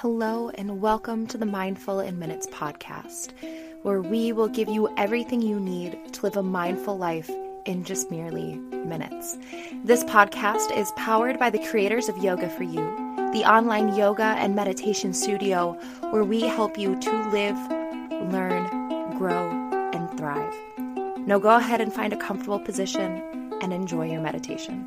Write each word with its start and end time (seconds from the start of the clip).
Hello, 0.00 0.50
and 0.50 0.82
welcome 0.82 1.26
to 1.26 1.38
the 1.38 1.46
Mindful 1.46 2.00
in 2.00 2.18
Minutes 2.18 2.46
podcast, 2.48 3.32
where 3.80 4.02
we 4.02 4.30
will 4.30 4.46
give 4.46 4.68
you 4.68 4.92
everything 4.98 5.40
you 5.40 5.58
need 5.58 6.12
to 6.12 6.20
live 6.20 6.36
a 6.36 6.42
mindful 6.42 6.98
life 6.98 7.30
in 7.64 7.82
just 7.82 8.10
merely 8.10 8.56
minutes. 8.56 9.38
This 9.84 10.04
podcast 10.04 10.76
is 10.76 10.92
powered 10.98 11.38
by 11.38 11.48
the 11.48 11.66
creators 11.70 12.10
of 12.10 12.18
Yoga 12.18 12.50
for 12.50 12.62
You, 12.62 12.84
the 13.32 13.50
online 13.50 13.96
yoga 13.96 14.36
and 14.36 14.54
meditation 14.54 15.14
studio 15.14 15.72
where 16.10 16.24
we 16.24 16.42
help 16.42 16.76
you 16.76 17.00
to 17.00 17.28
live, 17.30 17.56
learn, 18.30 19.16
grow, 19.16 19.48
and 19.94 20.18
thrive. 20.18 20.54
Now 21.26 21.38
go 21.38 21.56
ahead 21.56 21.80
and 21.80 21.90
find 21.90 22.12
a 22.12 22.18
comfortable 22.18 22.60
position 22.60 23.22
and 23.62 23.72
enjoy 23.72 24.10
your 24.12 24.20
meditation. 24.20 24.86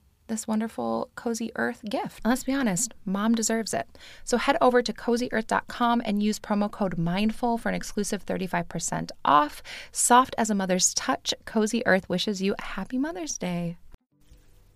this 0.31 0.47
wonderful 0.47 1.09
Cozy 1.15 1.51
Earth 1.57 1.83
gift. 1.89 2.21
Let's 2.23 2.45
be 2.45 2.53
honest, 2.53 2.93
mom 3.03 3.35
deserves 3.35 3.73
it. 3.73 3.85
So 4.23 4.37
head 4.37 4.55
over 4.61 4.81
to 4.81 4.93
cozyearth.com 4.93 6.01
and 6.05 6.23
use 6.23 6.39
promo 6.39 6.71
code 6.71 6.97
MINDFUL 6.97 7.59
for 7.59 7.67
an 7.67 7.75
exclusive 7.75 8.25
35% 8.25 9.11
off. 9.25 9.61
Soft 9.91 10.33
as 10.37 10.49
a 10.49 10.55
mother's 10.55 10.93
touch, 10.93 11.33
Cozy 11.43 11.85
Earth 11.85 12.07
wishes 12.07 12.41
you 12.41 12.55
a 12.57 12.63
happy 12.63 12.97
Mother's 12.97 13.37
Day. 13.37 13.75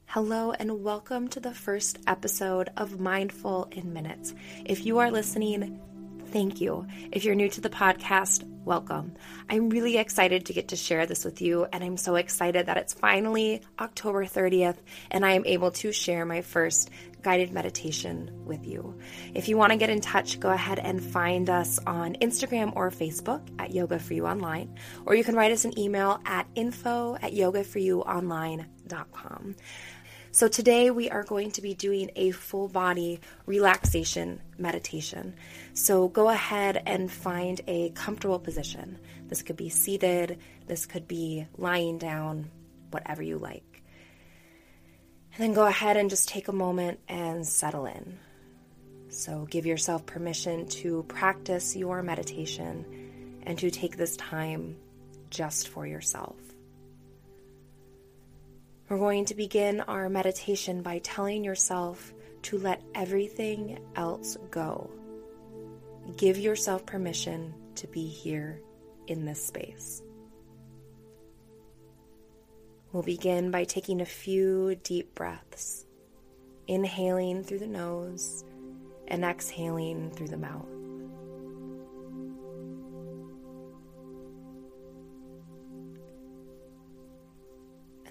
Hello, 0.08 0.52
and 0.52 0.84
welcome 0.84 1.30
to 1.30 1.40
the 1.40 1.54
first 1.54 2.00
episode 2.06 2.70
of 2.76 3.00
Mindful 3.00 3.70
in 3.72 3.94
Minutes. 3.94 4.36
If 4.66 4.86
you 4.86 4.98
are 4.98 5.10
listening, 5.10 5.80
thank 6.36 6.60
you. 6.60 6.86
If 7.14 7.24
you're 7.24 7.34
new 7.34 7.48
to 7.48 7.62
the 7.62 7.70
podcast, 7.70 8.44
welcome. 8.66 9.14
I'm 9.50 9.70
really 9.70 9.96
excited 9.96 10.48
to 10.48 10.54
get 10.54 10.68
to 10.68 10.76
share 10.76 11.06
this 11.06 11.24
with 11.24 11.42
you, 11.42 11.66
and 11.72 11.82
I'm 11.82 11.96
so 11.96 12.16
excited 12.16 12.66
that 12.66 12.76
it's 12.76 12.94
finally 12.94 13.62
October 13.80 14.26
30th 14.26 14.76
and 15.12 15.26
I 15.26 15.32
am 15.32 15.46
able 15.46 15.72
to 15.72 15.94
share 15.94 16.26
my 16.26 16.42
first 16.42 16.90
guided 17.22 17.54
meditation 17.54 18.32
with 18.44 18.68
you. 18.68 19.00
If 19.34 19.48
you 19.48 19.56
want 19.56 19.72
to 19.72 19.78
get 19.78 19.90
in 19.90 20.02
touch, 20.02 20.42
go 20.42 20.50
ahead 20.50 20.78
and 20.78 21.02
find 21.02 21.50
us 21.50 21.80
on 21.88 22.16
Instagram 22.16 22.74
or 22.76 22.92
Facebook 22.92 23.48
at 23.58 23.74
Yoga 23.74 23.98
for 23.98 24.14
You 24.14 24.28
Online, 24.28 24.78
or 25.06 25.16
you 25.16 25.24
can 25.24 25.36
write 25.36 25.54
us 25.54 25.64
an 25.64 25.80
email 25.80 26.20
at 26.26 26.48
info 26.54 27.16
at 27.16 27.32
yogaforyouonline.com. 27.32 29.56
So, 30.36 30.50
today 30.50 30.92
we 30.92 31.10
are 31.10 31.24
going 31.24 31.52
to 31.52 31.62
be 31.62 31.74
doing 31.74 32.12
a 32.18 32.32
full 32.32 32.68
body 32.68 33.22
relaxation 33.46 34.42
meditation. 34.58 35.34
So, 35.74 36.10
go 36.10 36.28
ahead 36.28 36.84
and 36.86 37.10
find 37.10 37.62
a 37.68 37.92
comfortable 37.92 38.40
position. 38.40 39.00
This 39.30 39.42
could 39.42 39.56
be 39.56 39.70
seated, 39.70 40.40
this 40.68 40.86
could 40.86 41.08
be 41.08 41.48
lying 41.56 42.00
down, 42.00 42.52
whatever 42.92 43.24
you 43.24 43.38
like. 43.38 43.82
And 45.36 45.42
then 45.42 45.54
go 45.54 45.68
ahead 45.68 45.96
and 45.96 46.10
just 46.10 46.28
take 46.28 46.50
a 46.50 46.52
moment 46.52 47.00
and 47.08 47.48
settle 47.48 47.86
in. 47.86 48.20
So, 49.08 49.48
give 49.50 49.66
yourself 49.66 50.06
permission 50.06 50.68
to 50.68 51.04
practice 51.04 51.78
your 51.78 52.04
meditation 52.04 53.40
and 53.44 53.58
to 53.60 53.72
take 53.72 53.96
this 53.96 54.18
time 54.18 54.76
just 55.30 55.70
for 55.70 55.88
yourself. 55.88 56.36
We're 58.88 59.00
going 59.00 59.26
to 59.26 59.36
begin 59.36 59.82
our 59.82 60.10
meditation 60.10 60.84
by 60.84 61.00
telling 61.00 61.44
yourself 61.44 62.14
to 62.44 62.60
let 62.60 62.84
everything 62.94 63.80
else 63.96 64.38
go. 64.52 64.92
Give 66.18 66.38
yourself 66.38 66.86
permission 66.86 67.56
to 67.76 67.88
be 67.88 68.06
here 68.06 68.62
in 69.08 69.26
this 69.26 69.44
space. 69.44 70.04
We'll 72.92 73.02
begin 73.02 73.50
by 73.50 73.64
taking 73.64 74.02
a 74.02 74.06
few 74.06 74.76
deep 74.84 75.16
breaths, 75.16 75.88
inhaling 76.68 77.44
through 77.44 77.60
the 77.60 77.68
nose 77.68 78.46
and 79.08 79.26
exhaling 79.26 80.12
through 80.12 80.28
the 80.28 80.38
mouth. 80.38 80.75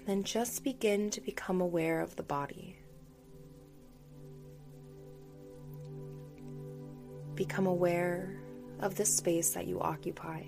Then 0.05 0.23
just 0.23 0.63
begin 0.63 1.09
to 1.09 1.21
become 1.21 1.61
aware 1.61 1.99
of 1.99 2.15
the 2.15 2.23
body. 2.23 2.75
Become 7.33 7.65
aware 7.65 8.37
of 8.79 8.95
the 8.95 9.05
space 9.05 9.51
that 9.53 9.67
you 9.67 9.81
occupy. 9.81 10.43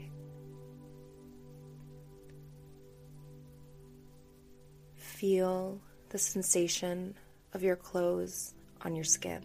Feel 4.96 5.82
the 6.10 6.20
sensation 6.20 7.16
of 7.54 7.64
your 7.64 7.76
clothes 7.76 8.54
on 8.82 8.96
your 8.96 9.04
skin. 9.04 9.44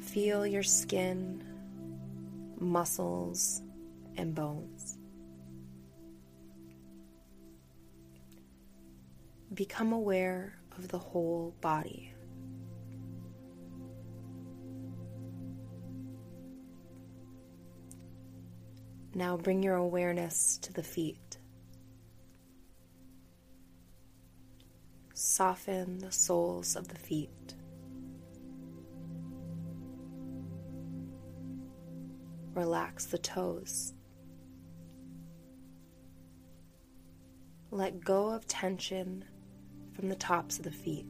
Feel 0.00 0.46
your 0.46 0.62
skin, 0.62 1.42
muscles, 2.60 3.62
and 4.16 4.32
bones. 4.32 4.98
Become 9.54 9.92
aware 9.92 10.58
of 10.76 10.88
the 10.88 10.98
whole 10.98 11.54
body. 11.60 12.12
Now 19.14 19.36
bring 19.36 19.62
your 19.62 19.76
awareness 19.76 20.58
to 20.62 20.72
the 20.72 20.82
feet. 20.82 21.38
Soften 25.12 25.98
the 25.98 26.10
soles 26.10 26.74
of 26.74 26.88
the 26.88 26.98
feet. 26.98 27.54
Relax 32.54 33.06
the 33.06 33.18
toes. 33.18 33.94
Let 37.70 38.04
go 38.04 38.30
of 38.30 38.46
tension 38.46 39.24
from 39.94 40.08
the 40.08 40.16
tops 40.16 40.58
of 40.58 40.64
the 40.64 40.70
feet. 40.70 41.06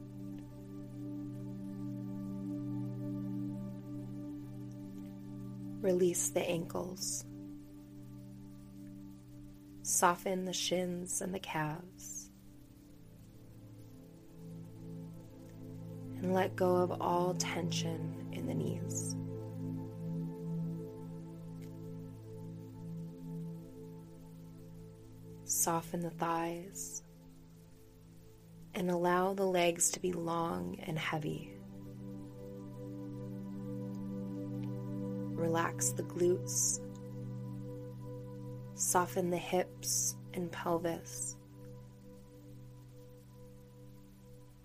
Release 5.81 6.29
the 6.29 6.41
ankles. 6.41 7.25
Soften 9.81 10.45
the 10.45 10.53
shins 10.53 11.21
and 11.21 11.33
the 11.33 11.39
calves. 11.39 12.31
And 16.17 16.33
let 16.33 16.55
go 16.55 16.77
of 16.77 17.01
all 17.01 17.35
tension 17.35 18.29
in 18.31 18.47
the 18.47 18.53
knees. 18.53 19.15
Soften 25.43 26.01
the 26.01 26.09
thighs 26.09 27.03
and 28.75 28.91
allow 28.91 29.33
the 29.33 29.45
legs 29.45 29.89
to 29.91 29.99
be 29.99 30.13
long 30.13 30.77
and 30.85 30.99
heavy. 30.99 31.51
Relax 35.33 35.89
the 35.89 36.03
glutes 36.03 36.79
Soften 38.77 39.29
the 39.29 39.37
hips 39.37 40.17
and 40.33 40.51
pelvis. 40.51 41.37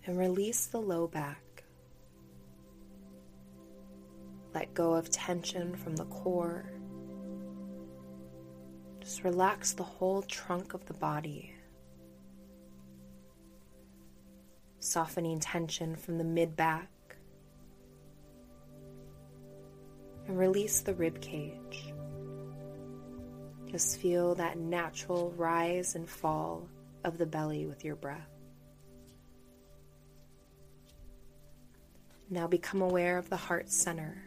And 0.05 0.17
release 0.17 0.65
the 0.65 0.81
low 0.81 1.07
back. 1.07 1.63
Let 4.53 4.73
go 4.73 4.93
of 4.93 5.09
tension 5.09 5.77
from 5.77 5.95
the 5.95 6.03
core. 6.05 6.73
Just 8.99 9.23
relax 9.23 9.71
the 9.71 9.83
whole 9.83 10.23
trunk 10.23 10.73
of 10.73 10.85
the 10.87 10.93
body. 10.93 11.55
Softening 14.91 15.39
tension 15.39 15.95
from 15.95 16.17
the 16.17 16.23
mid 16.25 16.57
back. 16.57 16.89
And 20.27 20.37
release 20.37 20.81
the 20.81 20.93
rib 20.93 21.21
cage. 21.21 21.93
Just 23.67 24.01
feel 24.01 24.35
that 24.35 24.57
natural 24.57 25.31
rise 25.37 25.95
and 25.95 26.09
fall 26.09 26.67
of 27.05 27.17
the 27.17 27.25
belly 27.25 27.67
with 27.67 27.85
your 27.85 27.95
breath. 27.95 28.27
Now 32.29 32.47
become 32.47 32.81
aware 32.81 33.17
of 33.17 33.29
the 33.29 33.37
heart 33.37 33.71
center. 33.71 34.21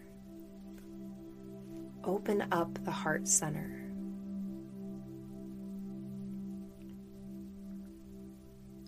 Open 2.04 2.48
up 2.52 2.82
the 2.86 2.90
heart 2.90 3.28
center. 3.28 3.83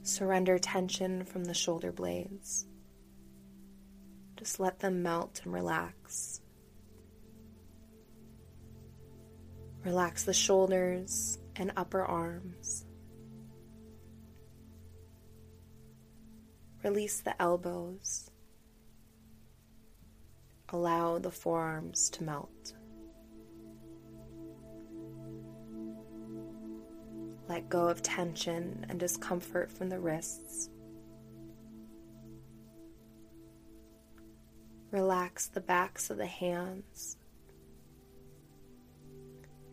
Surrender 0.07 0.57
tension 0.57 1.25
from 1.25 1.43
the 1.43 1.53
shoulder 1.53 1.91
blades. 1.91 2.65
Just 4.37 4.61
let 4.61 4.79
them 4.79 5.03
melt 5.03 5.41
and 5.43 5.53
relax. 5.53 6.41
Relax 9.85 10.23
the 10.23 10.33
shoulders 10.33 11.41
and 11.57 11.73
upper 11.77 12.05
arms. 12.05 12.85
Release 16.85 17.21
the 17.23 17.43
elbows. 17.43 18.31
Allow 20.69 21.19
the 21.19 21.33
forearms 21.33 22.11
to 22.11 22.23
melt. 22.23 22.76
Let 27.57 27.71
go 27.71 27.89
of 27.89 28.03
tension 28.03 28.85
and 28.91 29.01
discomfort 29.01 29.73
from 29.73 29.89
the 29.89 29.99
wrists. 29.99 30.69
Relax 34.91 35.47
the 35.47 35.63
backs 35.63 36.11
of 36.11 36.19
the 36.19 36.27
hands 36.27 37.17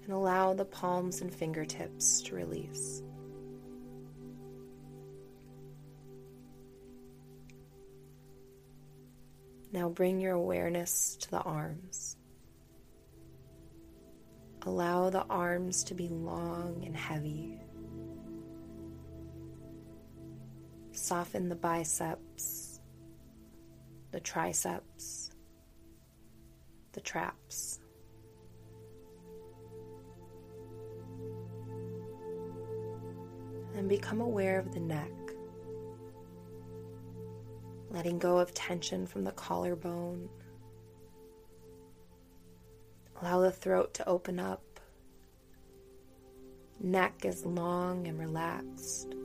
and 0.02 0.14
allow 0.14 0.54
the 0.54 0.64
palms 0.64 1.20
and 1.20 1.36
fingertips 1.36 2.22
to 2.22 2.36
release. 2.36 3.04
Now 9.74 9.90
bring 9.90 10.22
your 10.22 10.36
awareness 10.36 11.18
to 11.18 11.32
the 11.32 11.42
arms. 11.42 12.16
Allow 14.62 15.10
the 15.10 15.26
arms 15.26 15.84
to 15.84 15.94
be 15.94 16.08
long 16.08 16.84
and 16.86 16.96
heavy. 16.96 17.60
Soften 21.04 21.50
the 21.50 21.56
biceps, 21.56 22.80
the 24.12 24.22
triceps, 24.22 25.32
the 26.94 27.02
traps. 27.02 27.82
and 33.76 33.90
become 33.90 34.22
aware 34.22 34.58
of 34.58 34.74
the 34.74 34.80
neck. 34.80 35.12
Letting 37.90 38.18
go 38.18 38.38
of 38.38 38.54
tension 38.54 39.06
from 39.06 39.26
the 39.26 39.34
collarbone. 39.34 40.30
Allow 43.22 43.42
the 43.42 43.52
throat 43.52 43.94
to 43.96 44.08
open 44.08 44.40
up. 44.40 44.80
Neck 46.80 47.26
is 47.26 47.46
long 47.46 48.08
and 48.08 48.18
relaxed. 48.18 49.16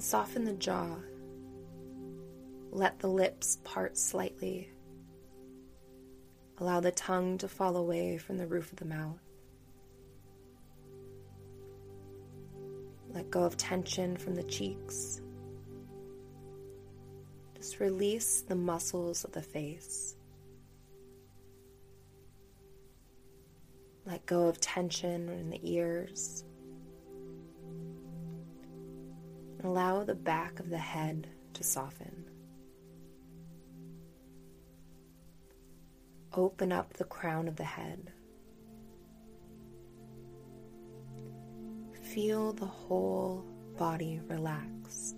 Soften 0.00 0.44
the 0.44 0.54
jaw. 0.54 0.96
Let 2.70 2.98
the 3.00 3.06
lips 3.06 3.58
part 3.64 3.98
slightly. 3.98 4.70
Allow 6.56 6.80
the 6.80 6.90
tongue 6.90 7.36
to 7.36 7.48
fall 7.48 7.76
away 7.76 8.16
from 8.16 8.38
the 8.38 8.46
roof 8.46 8.72
of 8.72 8.78
the 8.78 8.86
mouth. 8.86 9.20
Let 13.10 13.30
go 13.30 13.44
of 13.44 13.58
tension 13.58 14.16
from 14.16 14.34
the 14.34 14.42
cheeks. 14.44 15.20
Just 17.54 17.78
release 17.78 18.40
the 18.40 18.56
muscles 18.56 19.24
of 19.24 19.32
the 19.32 19.42
face. 19.42 20.16
Let 24.06 24.24
go 24.24 24.48
of 24.48 24.60
tension 24.60 25.28
in 25.28 25.50
the 25.50 25.60
ears. 25.62 26.44
Allow 29.62 30.04
the 30.04 30.14
back 30.14 30.58
of 30.58 30.70
the 30.70 30.78
head 30.78 31.28
to 31.54 31.62
soften. 31.62 32.24
Open 36.32 36.72
up 36.72 36.94
the 36.94 37.04
crown 37.04 37.46
of 37.46 37.56
the 37.56 37.64
head. 37.64 38.12
Feel 42.02 42.52
the 42.52 42.66
whole 42.66 43.44
body 43.76 44.20
relax. 44.28 45.14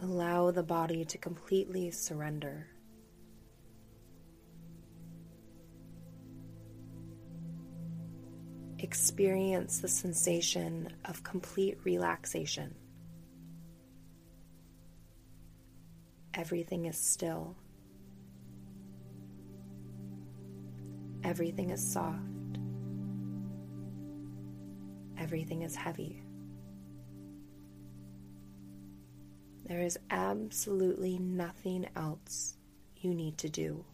Allow 0.00 0.50
the 0.50 0.62
body 0.62 1.04
to 1.04 1.18
completely 1.18 1.90
surrender. 1.90 2.71
Experience 8.92 9.80
the 9.80 9.88
sensation 9.88 10.92
of 11.06 11.24
complete 11.24 11.78
relaxation. 11.82 12.74
Everything 16.34 16.84
is 16.84 16.98
still. 16.98 17.56
Everything 21.24 21.70
is 21.70 21.82
soft 21.82 22.18
everything 25.22 25.62
is 25.62 25.76
heavy. 25.76 26.20
There 29.64 29.80
is 29.80 29.98
absolutely 30.10 31.18
nothing 31.18 31.88
else 31.96 32.56
you 32.96 33.14
need 33.14 33.38
to 33.38 33.48
do. 33.48 33.84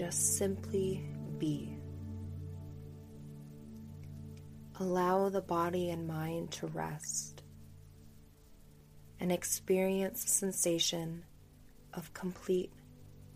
Just 0.00 0.38
simply 0.38 1.04
be. 1.36 1.76
Allow 4.78 5.28
the 5.28 5.42
body 5.42 5.90
and 5.90 6.08
mind 6.08 6.52
to 6.52 6.68
rest 6.68 7.42
and 9.20 9.30
experience 9.30 10.24
the 10.24 10.30
sensation 10.30 11.22
of 11.92 12.14
complete 12.14 12.72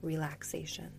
relaxation. 0.00 0.90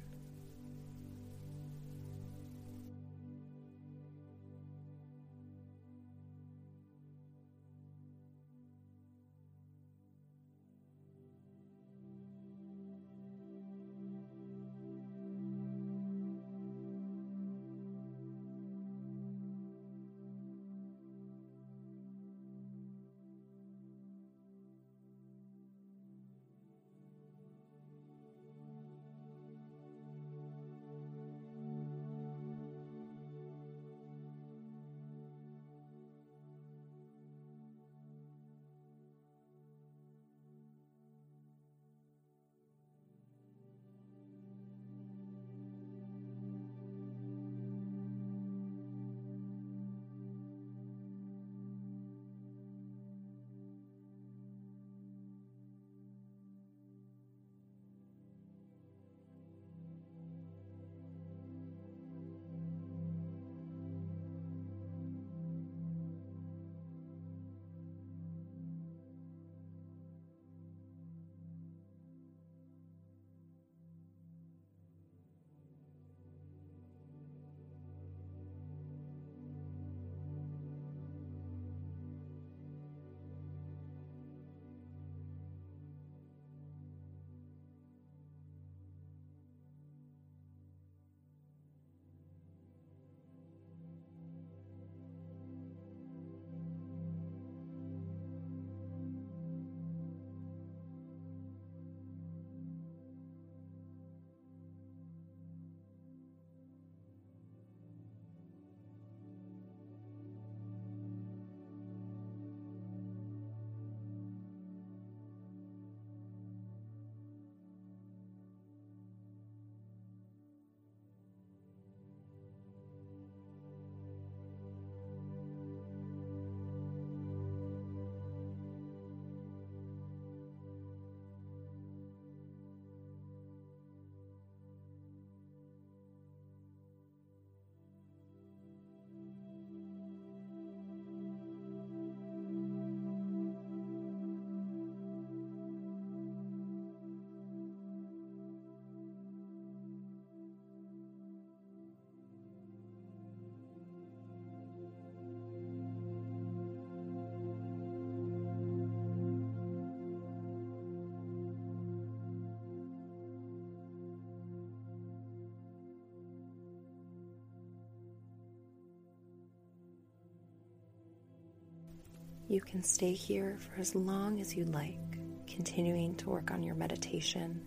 You 172.48 172.62
can 172.62 172.84
stay 172.84 173.14
here 173.14 173.58
for 173.60 173.82
as 173.82 173.96
long 173.96 174.40
as 174.40 174.56
you'd 174.56 174.74
like, 174.74 175.18
continuing 175.48 176.16
to 176.18 176.30
work 176.30 176.52
on 176.52 176.62
your 176.62 176.76
meditation. 176.76 177.66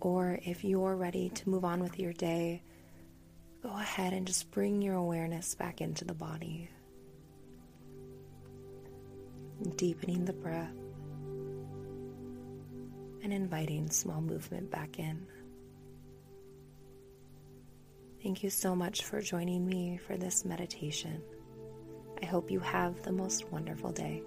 Or 0.00 0.38
if 0.42 0.62
you're 0.62 0.96
ready 0.96 1.30
to 1.30 1.48
move 1.48 1.64
on 1.64 1.80
with 1.80 1.98
your 1.98 2.12
day, 2.12 2.62
go 3.62 3.70
ahead 3.70 4.12
and 4.12 4.26
just 4.26 4.50
bring 4.50 4.82
your 4.82 4.96
awareness 4.96 5.54
back 5.54 5.80
into 5.80 6.04
the 6.04 6.12
body. 6.12 6.68
Deepening 9.76 10.26
the 10.26 10.32
breath 10.32 10.74
and 13.22 13.32
inviting 13.32 13.88
small 13.88 14.20
movement 14.20 14.70
back 14.70 14.98
in. 14.98 15.26
Thank 18.22 18.42
you 18.42 18.50
so 18.50 18.76
much 18.76 19.04
for 19.04 19.22
joining 19.22 19.66
me 19.66 19.96
for 19.96 20.16
this 20.16 20.44
meditation. 20.44 21.22
I 22.22 22.26
hope 22.26 22.50
you 22.50 22.60
have 22.60 23.02
the 23.02 23.12
most 23.12 23.50
wonderful 23.50 23.90
day. 23.90 24.22